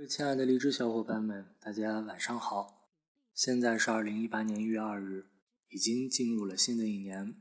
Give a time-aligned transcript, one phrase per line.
[0.00, 2.88] 各位亲爱的荔枝小伙伴们，大家晚上好！
[3.34, 5.26] 现在是二零一八年一月二日，
[5.68, 7.34] 已经进入了新的一年。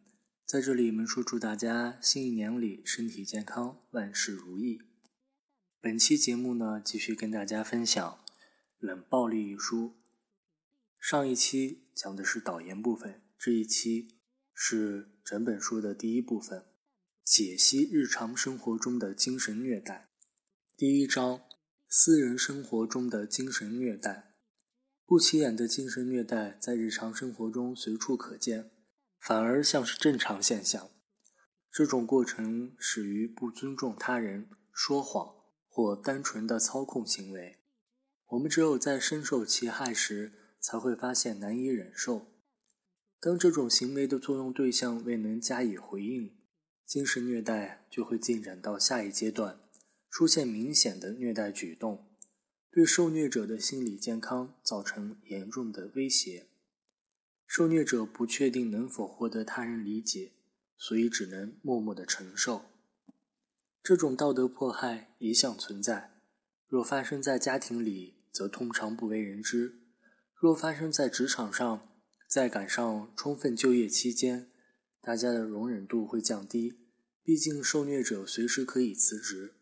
[0.45, 4.81] 在这里，门叔祝大家新一年里身体健康，万事如意。
[5.79, 8.05] 本期节目呢，继续跟大家分享
[8.79, 9.95] 《冷暴力》一书。
[10.99, 14.17] 上一期讲的是导言部分，这一期
[14.53, 16.65] 是整本书的第一部分，
[17.23, 20.09] 解析日常生活中的精神虐待。
[20.75, 21.43] 第一章。
[21.91, 24.35] 私人生活中的精神虐待，
[25.07, 28.69] 不起眼的精神虐待在日常生活中随处可见，
[29.19, 30.91] 反而像是正常现象。
[31.71, 35.33] 这种过程始于不尊重他人、说谎
[35.67, 37.57] 或单纯的操控行为。
[38.27, 42.27] 我们只有在深受其害时，才会发现难以忍受。
[43.19, 46.37] 当这种行为的作用对象未能加以回应，
[46.85, 49.59] 精神虐待就会进展到下一阶段。
[50.09, 52.07] 出现明显的虐待举动，
[52.71, 56.47] 对受虐者的心理健康造成严重的威胁。
[57.45, 60.33] 受虐者不确定能否获得他人理解，
[60.77, 62.65] 所以只能默默的承受。
[63.81, 66.11] 这种道德迫害一向存在，
[66.67, 69.79] 若发生在家庭里，则通常不为人知；
[70.35, 71.89] 若发生在职场上，
[72.27, 74.51] 在赶上充分就业期间，
[75.01, 76.73] 大家的容忍度会降低，
[77.23, 79.55] 毕竟受虐者随时可以辞职。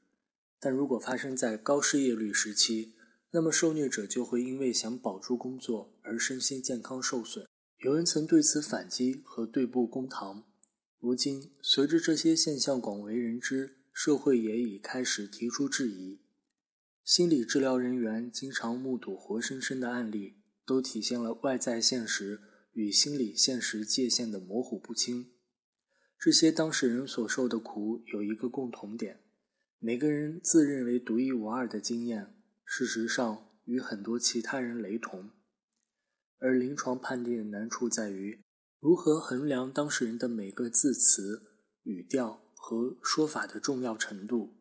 [0.59, 2.93] 但如果发生在高失业率时期，
[3.31, 7.45] 那么受虐者就会因为想保住工作而身心健康受损。
[7.79, 10.45] 有人曾对此反击和对簿公堂。
[10.99, 16.21] 如今，随着这些现象广为人知，社会也已开始提出质疑。
[17.03, 22.41] 心理治疗人员经常目睹活生生的案例，都体现了外在现实
[22.73, 25.31] 与心理现实界限的模糊不清。
[26.19, 29.19] 这些当事人所受的苦有一个共同点。
[29.79, 32.33] 每个人自认为独一无二的经验，
[32.65, 35.29] 事实上与很多其他人雷同。
[36.39, 38.41] 而临床判定的难处在于，
[38.79, 41.43] 如何衡量当事人的每个字词、
[41.83, 44.55] 语调和说法的重要程度。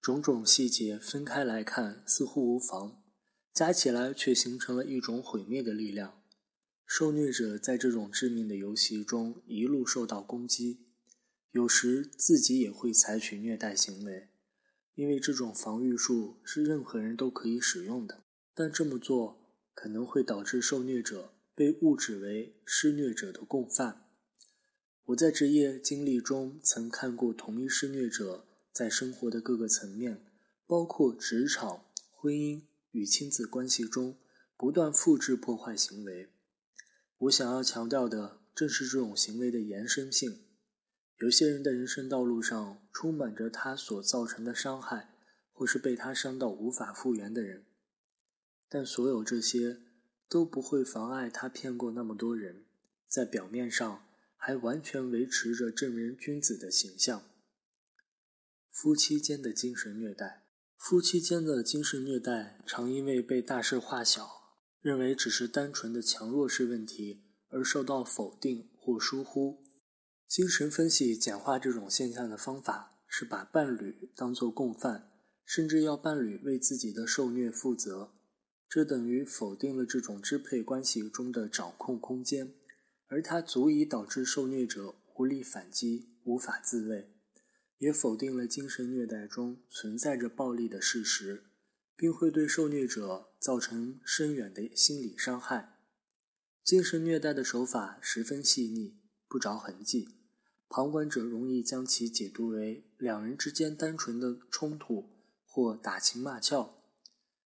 [0.00, 3.00] 种种细节分开来看似乎无妨，
[3.52, 6.20] 加起来却形成了一种毁灭的力量。
[6.84, 10.86] 受虐者在这种致命的游戏中一路受到攻击，
[11.52, 14.28] 有时自己也会采取虐待行为。
[14.96, 18.24] 因为这种防御术是任何人都可以使用的，
[18.54, 19.38] 但这么做
[19.74, 24.08] 可能会导致受虐者被误指为施虐者的共犯。
[25.04, 30.24] 我在职业经历中曾看过同一施虐者在生活的各个层面，
[30.66, 34.16] 包括职场、婚姻与亲子关系中
[34.56, 36.30] 不断复制破坏行为。
[37.18, 40.45] 我想要强调的正是这种行为的延伸性。
[41.18, 45.14] 有些人的人生道路上充满着他所造成的伤害，
[45.50, 47.64] 或是被他伤到无法复原的人，
[48.68, 49.80] 但所有这些
[50.28, 52.66] 都不会妨碍他骗过那么多人，
[53.08, 54.06] 在表面上
[54.36, 57.22] 还完全维持着正人君子的形象。
[58.70, 60.44] 夫妻间的精神虐待，
[60.76, 69.65] 夫妻间的精神虐待常因为被大事化小，认为只是单纯的强弱势问题而受到否定或疏忽。
[70.36, 75.10] 精神分析简化这种现象的方法是把伴侣当作共犯，
[75.46, 78.12] 甚至要伴侣为自己的受虐负责。
[78.68, 82.52] 这等于否定了这种支配关系中的掌控空间，
[83.06, 87.14] 而它足以导致受虐者无力反击、无法自卫，
[87.78, 91.44] 也否定了精神虐待中存在着暴力的事实，
[91.96, 95.78] 并会对受虐者造成深远的心理伤害。
[96.62, 100.10] 精神虐待的手法十分细腻，不着痕迹。
[100.76, 105.08] 旁观者容易将其解读为两人之间单纯的冲突
[105.46, 106.82] 或打情骂俏，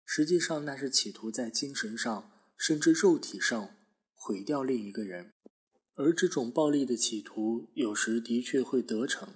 [0.05, 3.71] 实际上那是企图在精神上甚至肉体上
[4.17, 5.31] 毁掉另一个人。
[5.95, 9.29] 而这种暴力的企图有时的确会得逞。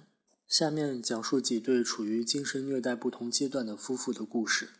[0.45, 4.71] 下面讲述几对处于精神虐待不同阶段的夫妇的故事。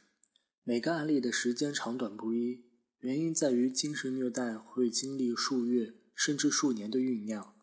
[0.65, 2.65] 每个案例的时间长短不一，
[2.99, 7.54] 原因在于精神虐待会经历数月甚至数年的酝酿。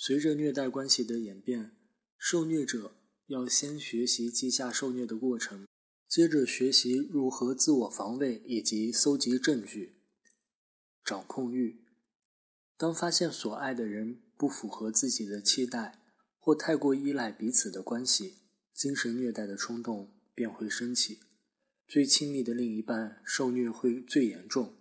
[0.00, 1.72] 随着虐待关系的演变，
[2.16, 2.94] 受虐者
[3.26, 5.66] 要先学习记下受虐的过程，
[6.08, 9.96] 接着学习如何自我防卫以及搜集证据。
[11.04, 11.84] 掌控欲，
[12.76, 16.00] 当发现所爱的人不符合自己的期待，
[16.38, 18.36] 或太过依赖彼此的关系，
[18.72, 21.18] 精神虐待的冲动便会升起。
[21.88, 24.76] 最亲密的另一半受虐会最严重，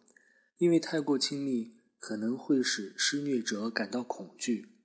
[0.60, 4.76] 因为太过亲密可能会使施虐者感到恐惧。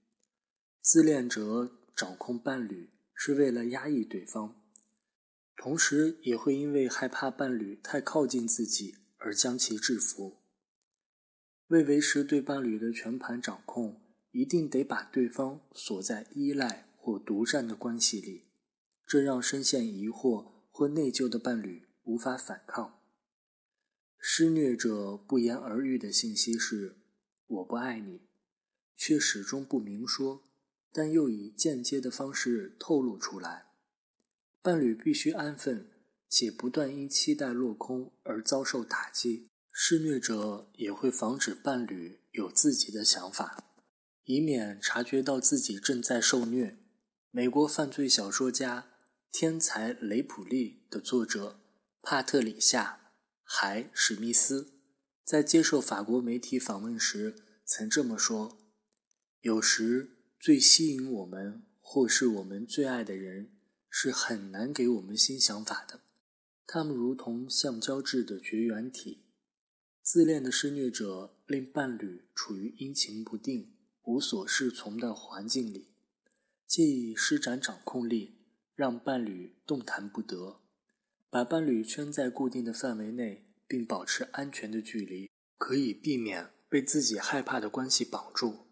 [0.83, 4.61] 自恋者掌控伴侣是为了压抑对方，
[5.57, 10.43] 同时也会因为害怕伴侣太靠近自己而将其制服。
[11.69, 14.03] 为维持对伴侣的全盘掌控，
[14.33, 18.49] 一定得把对方锁在依赖或独占的关系里，
[19.07, 22.99] 这让深陷疑惑或内疚的伴侣无法反抗。
[24.19, 26.97] 施虐者不言而喻的信息是
[27.47, 28.23] ：“我不爱你”，
[28.97, 30.43] 却始终不明说，
[30.93, 33.67] 但又以间接的方式透露出来。
[34.61, 35.91] 伴侣必须安分，
[36.29, 39.49] 且不断因期待落空而遭受打击。
[39.73, 43.73] 施虐者也会防止伴侣有自己的想法，
[44.25, 46.79] 以免察觉到自己正在受虐。
[47.31, 48.91] 美国犯罪小说家、
[49.31, 51.59] 天才雷普利的作者
[52.03, 53.01] 帕特里夏·
[53.43, 54.75] 海史密斯
[55.25, 58.59] 在接受法国媒体访问时曾这么说
[59.41, 63.53] ：“有时，最吸引我们或是我们最爱的人。”
[63.95, 66.01] 是很难给我们新想法的，
[66.67, 69.27] 他们如同橡胶质的绝缘体。
[70.03, 73.75] 自恋的施虐者令伴侣处于阴晴不定、
[74.05, 75.89] 无所适从的环境里，
[76.67, 78.39] 借以施展掌控力，
[78.75, 80.63] 让伴侣动弹不得。
[81.29, 88.72] 把伴侣圈在固定的范围内，并保持安全的距离，可以避免被自己害怕的关系绑住。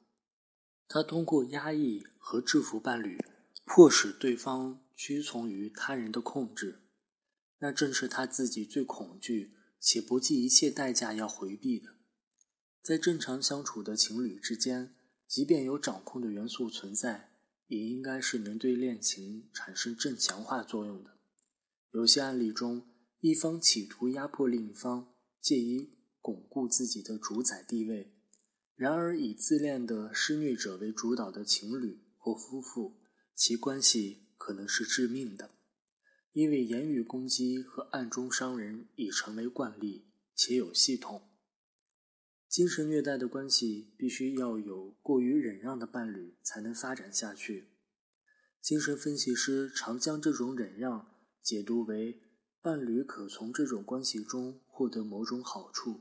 [0.92, 3.16] 他通过压抑和制服伴侣，
[3.64, 4.82] 迫使对方。
[5.02, 6.82] 屈从于他人的控制，
[7.60, 11.94] 那正是他自己最恐惧且不计一切代价要回避的。
[12.82, 14.94] 在正常相处的情侣之间，
[15.26, 17.30] 即便有掌控的元素存在，
[17.68, 21.16] 也应该是能对恋情产生正强化作用的。
[21.92, 22.86] 有些案例中，
[23.20, 28.12] 一方企图压迫另一方，借以巩固自己的主宰地位；
[28.80, 32.96] 然而，以自恋的施虐者为主导的情侣或夫妇，
[33.34, 34.30] 其关系。
[34.40, 35.50] 可能是致命的，
[36.32, 41.28] 因为言语攻击和暗中伤人已成为惯例且有系统。
[42.48, 47.68] 精神虐待的关系必须要有过于忍让的伴侣才能发展下去。
[48.62, 52.22] 精神分析师常将这种忍让解读为
[52.62, 56.00] 伴侣可从这种关系中获得某种好处，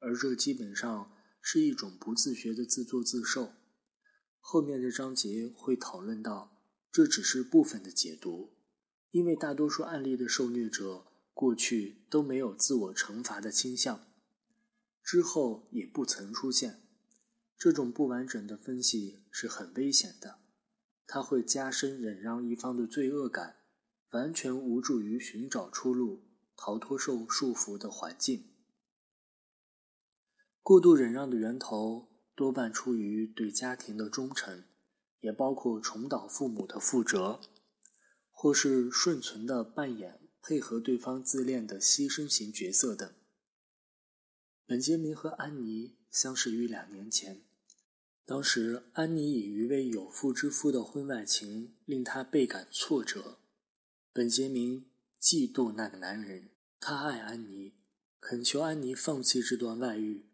[0.00, 1.08] 而这基本上
[1.40, 3.52] 是一种不自觉的自作自受。
[4.38, 6.56] 后面的章节会讨论到。
[6.92, 8.50] 这只是部分的解读，
[9.12, 14.08] 因为大多数案例的受虐者过去都没有自我惩罚的倾向，
[15.04, 16.82] 之后也不曾出现。
[17.56, 20.40] 这种不完整的分析是很危险的，
[21.06, 23.58] 它会加深忍让一方的罪恶感，
[24.10, 26.24] 完全无助于寻找出路、
[26.56, 28.46] 逃脱受束缚的环境。
[30.62, 34.64] 过度忍让的源头多半出于对家庭的忠诚。
[35.20, 37.42] 也包括重蹈父母的覆辙，
[38.30, 43.12] 或是顺从的扮演配合对方自恋的牺牲型角色等。
[44.64, 47.42] 本杰明和安妮相识于两年前，
[48.24, 53.40] 当时安妮以一位有妇之夫的婚外情令他倍感挫折。
[54.14, 54.86] 本杰明
[55.20, 56.48] 嫉妒那个男人，
[56.78, 57.74] 他爱安妮，
[58.18, 60.29] 恳求安妮放弃这段外遇，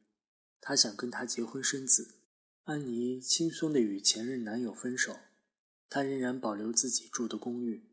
[0.69, 2.17] 他想跟他结婚生子。
[2.65, 5.17] 安妮轻松地与前任男友分手，
[5.89, 7.85] 她仍然保留自己住的公寓，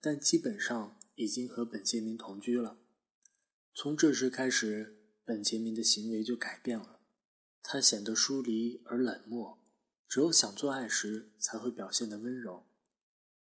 [0.00, 2.78] 但基本上已经和本杰明同居了。
[3.74, 7.00] 从这时开始，本杰明的行为就改变了，
[7.64, 9.58] 他显得疏离而冷漠，
[10.08, 12.64] 只有想做爱时才会表现得温柔。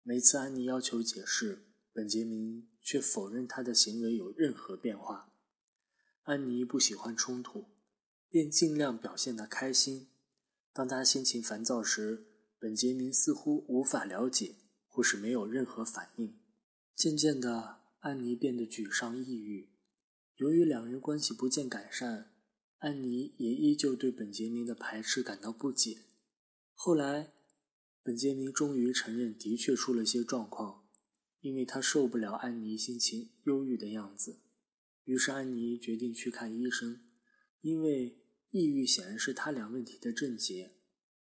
[0.04, 5.34] 每次安妮要求解释，本杰明却否认他的行为有任何变化。
[6.26, 7.66] 安妮不喜欢冲突，
[8.36, 10.10] 便尽量表现得开心。
[10.74, 12.26] 当他心情烦躁时，
[12.60, 14.58] 本杰明似乎无法了解，
[14.90, 16.38] 或是没有任何反应。
[16.94, 19.70] 渐渐的，安妮变得沮丧抑郁。
[20.36, 22.34] 由于两人关系不见改善，
[22.80, 26.00] 安妮也依旧对本杰明的排斥感到不解。
[26.74, 27.32] 后来，
[28.04, 30.86] 本杰明终于承认的确出了些状况，
[31.40, 34.42] 因为他受不了安妮心情忧郁的样子。
[35.06, 37.00] 于是，安妮决定去看医生，
[37.62, 38.20] 因为。
[38.58, 40.72] 抑郁显然是他俩问题的症结，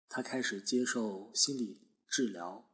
[0.08, 2.68] 他开始接受心理治疗。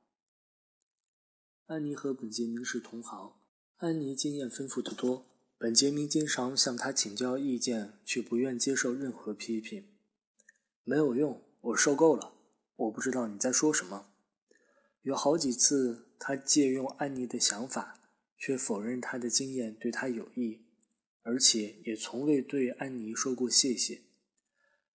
[1.66, 3.34] 安妮和本杰明是同行，
[3.76, 5.26] 安妮经验丰富得多，
[5.58, 9.88] 本杰明经常向他请教意见，却不愿接受任何批评。
[10.84, 12.32] 没有用，我受够了，
[12.76, 14.10] 我不知道你在说什么。
[15.02, 18.00] 有好几次，他借用安妮的想法，
[18.38, 20.64] 却否认他的经验对他有益，
[21.20, 24.05] 而且也从未对安妮说过谢谢。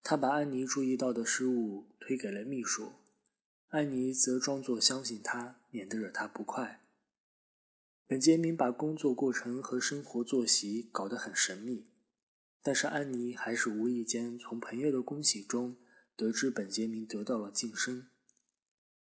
[0.04, 2.94] 他把安妮注意到的失误推给了秘书，
[3.70, 6.82] 安妮则装作相信他，免得惹他不快。
[8.08, 11.88] 本杰明把工作过程和生活作息搞得很神秘，
[12.62, 15.78] 但是安妮还是无意间从朋友的恭喜中
[16.18, 18.08] 得知本杰明得到了晋升。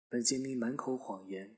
[0.09, 1.55] 本杰明满口谎言，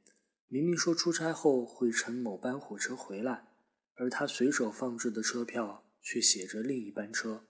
[0.48, 3.48] 明明说出差后会乘某班火车回来，
[3.96, 7.48] 而他随手放置的车票却写着另一班车。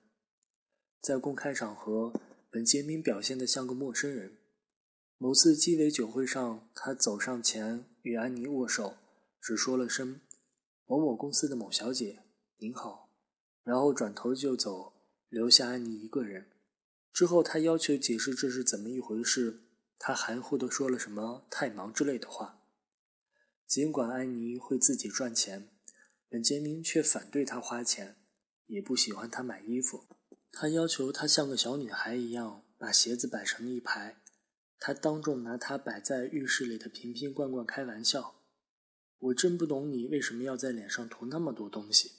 [1.02, 2.12] 在公开场合，
[2.50, 4.38] 本杰明表现得像个陌生人。
[5.18, 8.96] 某次鸡尾酒会上，他走上前与安妮握手，
[9.42, 10.20] 只说了声
[10.86, 12.24] “某某公司的某小姐，
[12.58, 13.10] 您好”，
[13.64, 14.94] 然后转头就走，
[15.30, 16.50] 留下安妮一个人。
[17.14, 19.62] 之后，他要求解释这是怎么一回事。
[19.98, 22.62] 他含糊地说了什么“太忙”之类的话。
[23.66, 25.70] 尽管安妮会自己赚钱，
[26.28, 28.18] 本杰明却反对她花钱，
[28.68, 30.06] 也不喜欢她买衣服。
[30.52, 34.22] 他要求她像个小女孩一样把鞋子摆成一排。
[34.78, 38.36] 他当众拿她摆在浴室里的瓶瓶罐罐开玩笑。
[39.20, 42.14] 我真不懂你为什么要在脸上涂那么多东西。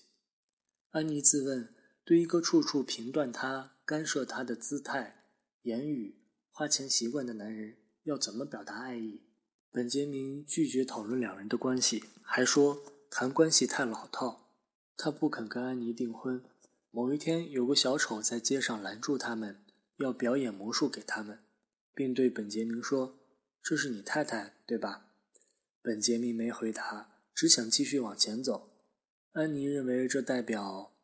[0.90, 5.24] 安妮自问：对一个处处评断她、干涉她的姿态、
[5.62, 6.18] 言语。
[6.50, 9.22] 花钱习惯的男人要怎么表达爱意？
[9.72, 14.50] 本杰明拒绝讨论两人的关系，还说谈关系太老套。
[14.98, 16.44] 他不肯跟安妮订婚。
[16.92, 19.64] 某一天，有个小丑在街上拦住他们，
[19.96, 21.38] 要表演魔术给他们，
[21.94, 23.20] 并对本杰明说
[23.62, 25.12] ：“这是你太太，对吧？”
[25.82, 28.70] 本杰明没回答，只想继续往前走。
[29.32, 30.96] 安妮认为这代表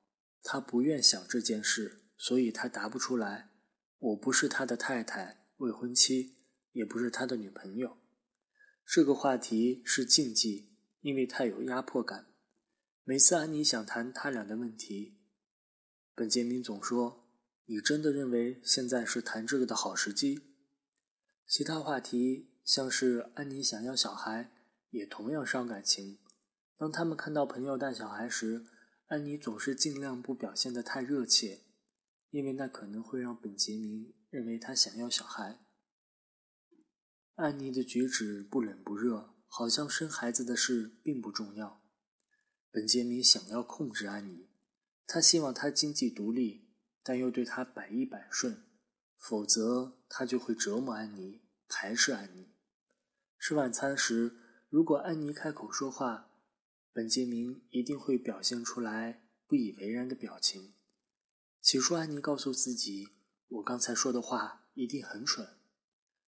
[0.43, 3.51] 他不愿想这件事，所以他答不出来
[3.99, 6.37] ：“我不是他的太太。”未婚妻
[6.73, 7.97] 也不是他的女朋友，
[8.85, 10.69] 这个话题是禁忌，
[11.01, 12.27] 因为太有压迫感。
[13.05, 15.17] 每次安妮想谈他俩的问题，
[16.17, 17.29] 本杰明总说
[17.67, 20.41] ：“你真的认为现在是谈这个的好时机？”
[21.47, 24.51] 其他话题，像是安妮想要小孩，
[24.91, 26.19] 也同样伤感情。
[26.79, 28.65] 当他们看到朋友带小孩时，
[29.09, 31.61] 安妮总是尽量不表现得太热切，
[32.31, 34.15] 因为那可能会让本杰明。
[34.29, 35.61] 认为他想要小孩。
[37.37, 41.81] 安妮的举止不冷不热，好像生孩子的事并不重要。
[42.71, 44.49] 本杰明想要控制安妮，
[45.07, 46.69] 他希望她经济独立，
[47.03, 48.65] 但又对她百依百顺，
[49.19, 52.55] 否则他就会折磨安妮，排斥安妮。
[53.39, 54.37] 吃晚餐时，
[54.69, 56.31] 如果安妮开口说话，
[56.93, 60.75] 本杰明一定会表现出来不以为然的表情。
[61.61, 63.09] 起初，安妮告诉自己。
[63.49, 65.47] 我刚才说的话一定很蠢，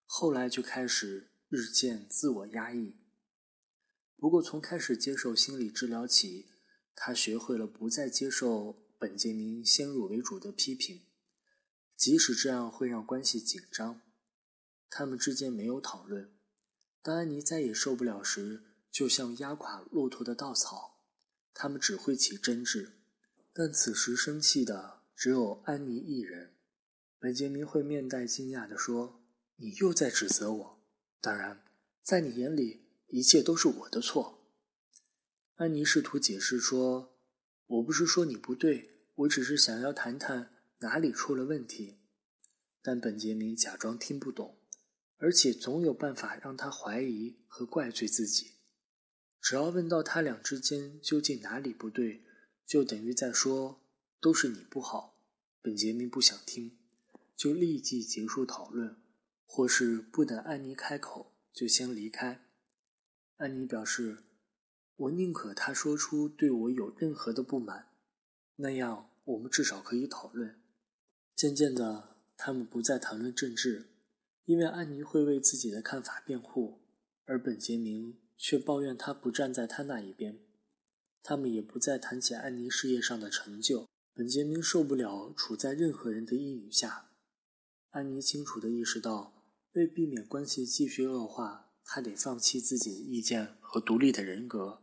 [0.07, 2.97] 后来就开始日渐自我压抑。
[4.17, 6.49] 不过从开始接受心理治疗起，
[7.01, 11.03] 他学会了不再接受本杰明先入为主的批评，
[11.97, 14.03] 即使这样会让关系紧张。
[14.91, 16.35] 他们之间没有讨论。
[17.01, 20.99] 当安妮再也受不了时，就像压垮骆驼的稻草，
[21.55, 22.99] 他们只会起争执。
[23.53, 26.57] 但此时生气的只有安妮一人。
[27.21, 29.23] 本杰明会面带惊讶地说
[29.55, 30.83] ：“你又在指责我。
[31.21, 31.63] 当然，
[32.03, 34.35] 在你眼里，一切都是我的错。”
[35.59, 37.19] 安妮试图解释说
[37.67, 41.99] ：“我不是说你不对，我只是想要谈谈哪里出了问题。”
[42.81, 44.57] 但本杰明假装听不懂，
[45.17, 48.53] 而且总有办法让他怀疑和怪罪自己。
[49.41, 52.23] 只要问到他俩之间究竟哪里不对，
[52.65, 53.81] 就等于在说
[54.21, 55.21] 都是你不好。
[55.61, 56.79] 本杰明不想听。
[57.37, 58.97] 就立即结束讨论，
[59.45, 62.45] 或是不等安妮开口就先离开。
[63.37, 64.25] 安妮表示
[64.99, 67.89] ：“我宁可他说出对我有任何的不满，
[68.57, 70.61] 那样我们至少可以讨论。”
[71.37, 73.91] 渐渐的，他们不再谈论政治，
[74.45, 76.81] 因为安妮会为自己的看法辩护，
[77.27, 80.41] 而本杰明却抱怨他不站在他那一边。
[81.23, 83.87] 他们也不再谈起安妮事业上的成就。
[84.13, 87.11] 本杰明受不了处在任何人的阴影下。
[87.91, 94.83] 安妮清楚地意识到，为避免关系继续恶化，她得放弃自己的意见和独立的人格。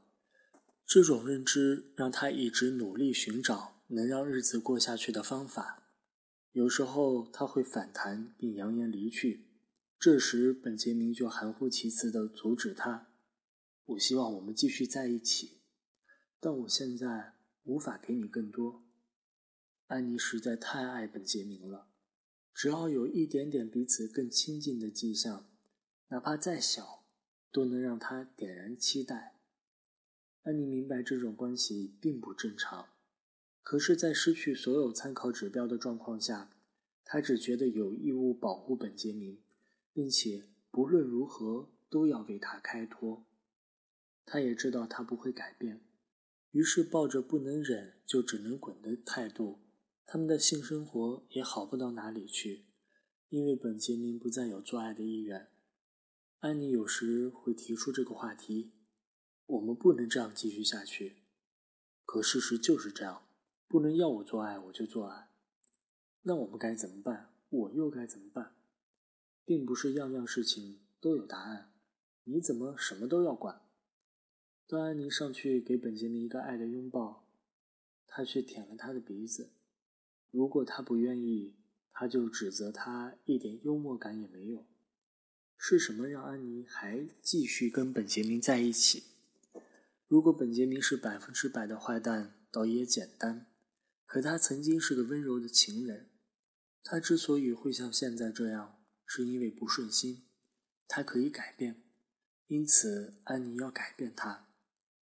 [0.85, 5.83] 这种认知让他一直努力寻找能让日子过下去的方法。
[6.51, 9.47] 有时候，他会反弹并扬言离去，
[9.99, 13.09] 这时本杰明就含糊其辞地阻止他
[13.85, 15.59] ：“我希望我们继续在一起，
[16.39, 18.85] 但我现在无法给你更多。”
[19.87, 21.89] 安妮实在太爱本杰明了。
[22.53, 25.49] 只要有一点点彼此更亲近的迹象，
[26.07, 27.03] 哪怕再小，
[27.51, 29.34] 都能让他点燃期待。
[30.45, 32.89] 安妮明白这种关系并不正常，
[33.63, 36.51] 可是，在失去所有参考指标的状况下，
[37.03, 39.41] 她只觉得有义务保护本杰明，
[39.91, 43.25] 并且不论如何都要为他开脱。
[44.23, 45.81] 他也知道他不会改变，
[46.51, 49.61] 于是抱着不能忍就只能滚的态度，
[50.05, 52.65] 他们的性生活也好不到哪里去。
[53.29, 55.47] 因为本杰明不再有做爱的意愿，
[56.41, 58.73] 安妮有时会提出这个话题
[59.45, 61.17] ：“我们不能这样继续下去。”
[62.05, 63.27] 可事实就是这样，
[63.67, 65.29] 不能要我做爱我就做爱。
[66.21, 67.33] 那我们该怎么办？
[67.49, 68.55] 我又该怎么办？
[69.43, 71.71] 并不是样样事情都有答案。
[72.23, 73.61] 你怎么什么都要管？
[74.67, 77.27] 当安妮上去给本杰明一个爱的拥抱，
[78.07, 79.51] 他却舔了他的鼻子。
[80.31, 81.55] 如果他不愿意，
[81.91, 84.65] 他就指责他一点幽默感也没有。
[85.57, 89.03] 是什么让安妮还继续跟本杰明在一起？
[90.07, 93.47] 如果本杰明是百分之百的坏蛋，倒也简单。
[94.05, 96.11] 可他曾经是个温柔的情人。
[96.83, 100.27] 他之所以会像现在这样，是因为不顺心。
[100.87, 101.83] 他可以改变，
[102.45, 104.49] 因此安妮要改变他。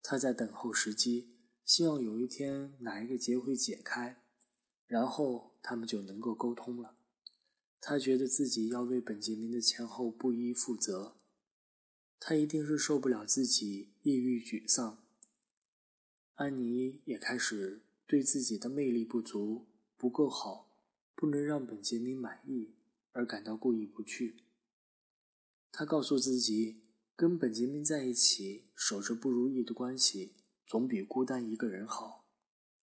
[0.00, 4.22] 他在等候时机，希望有一天哪一个结会解开，
[4.86, 6.96] 然后他们就能够沟通了。
[7.80, 11.16] 他觉得自己要为本杰明的前后不一负责。
[12.24, 15.04] 他一定是受不了自己抑郁沮丧。
[16.36, 20.70] 安妮也开始对自己的魅力不足、不够好、
[21.16, 22.76] 不能让本杰明满意
[23.10, 24.36] 而感到过意不去。
[25.72, 26.84] 他告诉自己，
[27.16, 32.30] 跟本杰明在一起，守着不如意的关系，总比孤单一个人好。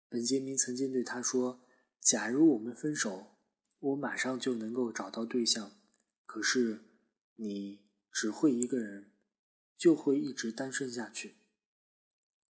[0.08, 1.60] 本杰明曾经对他说
[2.00, 3.36] ：“假如我们分手，
[3.80, 5.74] 我马上就能够找到对象。
[6.26, 6.86] 可是
[7.36, 9.12] 你只会一个人。”
[9.78, 11.36] 就会一直单身下去。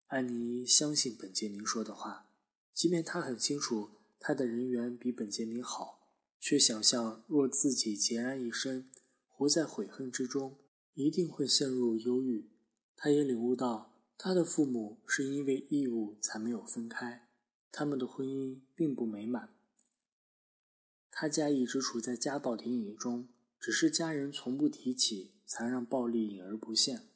[0.07, 2.31] 安妮相信本杰明说的话，
[2.73, 8.90] 即便她很清楚他的人缘比本杰明好，却想象若自己孑然一身，
[9.28, 10.57] 活在悔恨之中，
[10.93, 12.50] 一定会陷入忧郁。
[12.97, 17.28] 她也领悟到，他的父母是因为义务才没有分开，
[17.73, 19.49] 他们的婚姻并不美满。
[21.11, 27.09] 他家一直处在家暴阴影中，只是家人从不提起，才让暴力隐而不现。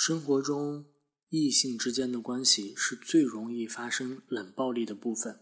[0.00, 0.86] 生活中，
[1.28, 5.40] 异性之间的关系是最容易发生冷暴力的部分。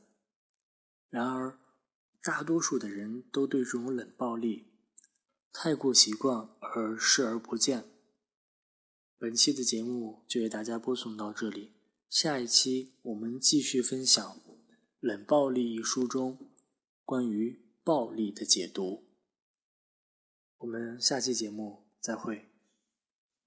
[1.11, 1.61] 然而，
[2.23, 4.69] 大多数的人都对这种冷暴力
[5.53, 7.85] 太过习惯而视而不见。
[9.19, 11.75] 本期的节目就为大家播送到这里，
[12.09, 14.25] 下一期我们继续分享
[15.01, 16.51] 《冷暴力》一书中
[17.05, 19.05] 关于暴力的解读。
[20.57, 22.56] 我们下期节目再会。